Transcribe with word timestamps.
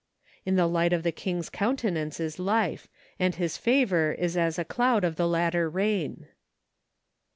"In 0.47 0.55
the 0.55 0.65
light 0.65 0.93
of 0.93 1.03
the 1.03 1.11
king's 1.11 1.47
countenance 1.51 2.19
is 2.19 2.39
life; 2.39 2.87
and 3.19 3.35
his 3.35 3.55
favor 3.55 4.13
is 4.13 4.35
as 4.35 4.57
a 4.57 4.65
cloud 4.65 5.03
of 5.03 5.15
the 5.15 5.27
latter 5.27 5.69
rain." 5.69 6.25